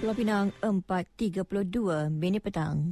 [0.00, 2.88] Pulau Pinang 4.32 minit petang.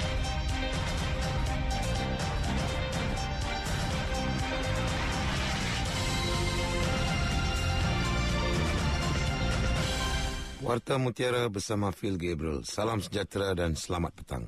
[10.61, 12.61] Warta Mutiara bersama Phil Gabriel.
[12.69, 14.45] Salam sejahtera dan selamat petang.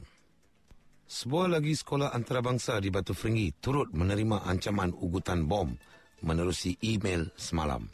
[1.08, 5.72] Sebuah lagi sekolah antarabangsa di Batu Ferenggi turut menerima ancaman ugutan bom
[6.20, 7.88] menerusi email semalam.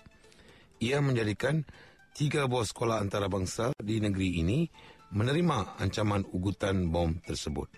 [0.83, 1.63] Ia menjadikan
[2.17, 4.65] tiga buah sekolah antarabangsa di negeri ini
[5.13, 7.69] menerima ancaman ugutan bom tersebut.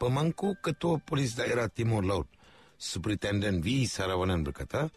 [0.00, 2.24] Pemangku Ketua Polis Daerah Timur Laut,
[2.80, 3.84] Superintendent V.
[3.84, 4.88] Sarawanan berkata,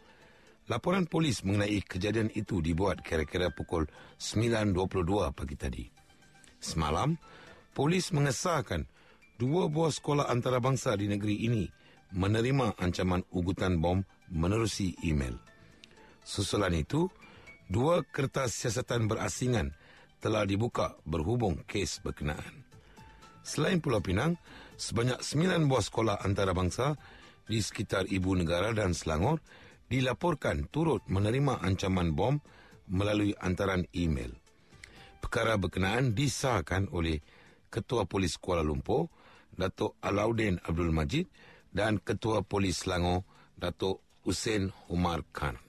[0.71, 3.89] Laporan polis mengenai kejadian itu dibuat kira-kira pukul
[4.21, 5.85] 9.22 pagi tadi.
[6.63, 7.19] Semalam,
[7.75, 8.87] polis mengesahkan
[9.35, 11.65] dua buah sekolah antarabangsa di negeri ini
[12.15, 13.99] menerima ancaman ugutan bom
[14.31, 15.35] menerusi email.
[16.21, 17.09] Susulan itu,
[17.69, 19.77] dua kertas siasatan berasingan
[20.17, 22.65] telah dibuka berhubung kes berkenaan.
[23.45, 24.35] Selain Pulau Pinang,
[24.75, 26.97] sebanyak sembilan buah sekolah antarabangsa
[27.47, 29.39] di sekitar ibu negara dan Selangor
[29.87, 32.35] dilaporkan turut menerima ancaman bom
[32.89, 34.33] melalui antaran email.
[35.21, 37.21] Perkara berkenaan disahkan oleh
[37.69, 39.07] Ketua Polis Kuala Lumpur,
[39.53, 41.29] Datuk Alauddin Abdul Majid
[41.69, 45.68] dan Ketua Polis Selangor, Datuk Hussein Umar Khan.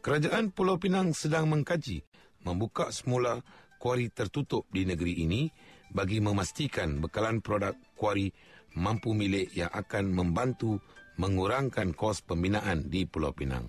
[0.00, 2.00] Kerajaan Pulau Pinang sedang mengkaji
[2.48, 3.44] membuka semula
[3.76, 5.52] kuari tertutup di negeri ini
[5.92, 8.32] bagi memastikan bekalan produk kuari
[8.80, 10.80] mampu milik yang akan membantu
[11.20, 13.68] mengurangkan kos pembinaan di Pulau Pinang.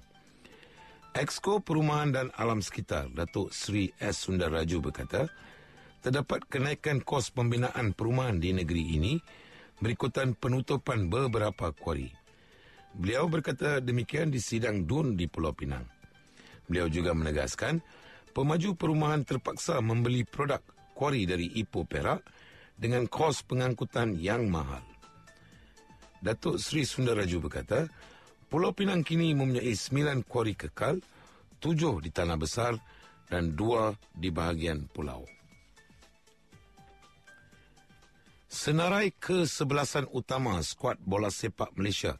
[1.12, 4.24] Exco Perumahan dan Alam Sekitar Datuk Sri S.
[4.24, 5.28] Sundaraju berkata,
[6.00, 9.20] terdapat kenaikan kos pembinaan perumahan di negeri ini
[9.84, 12.08] berikutan penutupan beberapa kuari.
[12.96, 16.00] Beliau berkata demikian di sidang DUN di Pulau Pinang.
[16.70, 17.80] Beliau juga menegaskan,
[18.36, 20.62] pemaju perumahan terpaksa membeli produk
[20.94, 22.22] kuari dari Ipoh Perak
[22.78, 24.84] dengan kos pengangkutan yang mahal.
[26.22, 27.90] Datuk Sri Sundaraju berkata,
[28.52, 31.02] Pulau Pinang kini mempunyai sembilan kuari kekal,
[31.58, 32.76] tujuh di Tanah Besar
[33.32, 35.24] dan dua di bahagian pulau.
[38.52, 42.20] Senarai kesebelasan utama skuad bola sepak Malaysia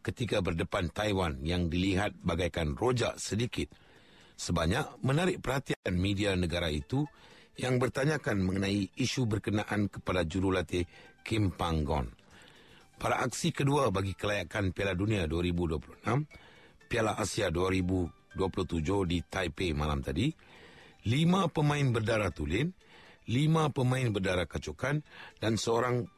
[0.00, 3.68] ketika berdepan Taiwan yang dilihat bagaikan rojak sedikit
[4.40, 7.04] sebanyak menarik perhatian media negara itu
[7.60, 10.88] yang bertanyakan mengenai isu berkenaan kepada jurulatih
[11.20, 12.08] Kim Panggon.
[12.96, 16.04] Pada aksi kedua bagi kelayakan Piala Dunia 2026,
[16.88, 18.32] Piala Asia 2027
[19.08, 20.32] di Taipei malam tadi,
[21.08, 22.72] lima pemain berdarah tulen,
[23.28, 25.00] lima pemain berdarah kacukan
[25.40, 26.08] dan seorang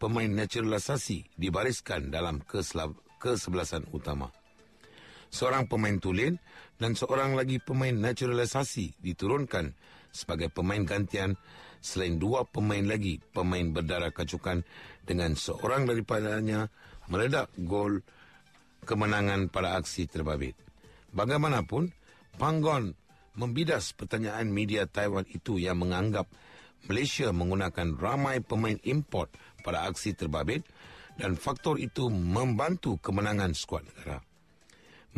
[0.00, 2.44] pemain naturalisasi dibariskan dalam
[3.18, 4.30] kesebelasan utama.
[5.28, 6.40] Seorang pemain tulen
[6.80, 9.76] dan seorang lagi pemain naturalisasi diturunkan
[10.08, 11.36] sebagai pemain gantian
[11.84, 14.64] selain dua pemain lagi pemain berdarah kacukan
[15.04, 16.72] dengan seorang daripadanya
[17.12, 18.00] meledak gol
[18.88, 20.56] kemenangan pada aksi terbabit.
[21.12, 21.92] Bagaimanapun,
[22.40, 22.96] Panggon
[23.36, 26.26] membidas pertanyaan media Taiwan itu yang menganggap
[26.86, 29.28] Malaysia menggunakan ramai pemain import
[29.66, 30.62] pada aksi terbabit
[31.18, 34.22] dan faktor itu membantu kemenangan skuad negara.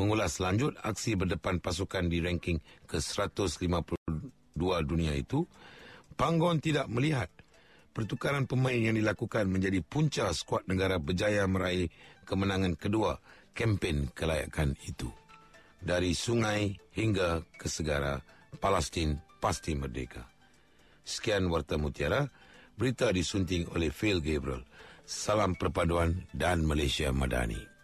[0.00, 2.56] Mengulas lanjut aksi berdepan pasukan di ranking
[2.88, 5.44] ke-152 dunia itu,
[6.16, 7.28] Panggon tidak melihat
[7.93, 11.93] pertukaran pemain yang dilakukan menjadi punca skuad negara berjaya meraih
[12.25, 13.21] kemenangan kedua
[13.53, 15.12] kempen kelayakan itu.
[15.81, 18.21] Dari sungai hingga ke segara,
[18.60, 20.28] Palestin pasti merdeka.
[21.00, 22.28] Sekian Warta Mutiara,
[22.77, 24.65] berita disunting oleh Phil Gabriel.
[25.10, 27.80] Salam perpaduan dan Malaysia Madani.